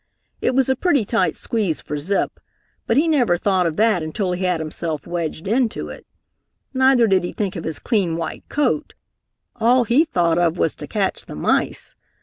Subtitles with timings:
[0.41, 2.39] It was a pretty tight squeeze for Zip,
[2.87, 6.07] but he never thought of that until he had himself wedged into it.
[6.73, 8.95] Neither did he think of his clean white coat.
[9.57, 11.93] All he thought of was to catch the mice.